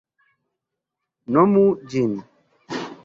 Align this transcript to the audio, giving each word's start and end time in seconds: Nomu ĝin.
Nomu 1.35 1.67
ĝin. 1.93 2.17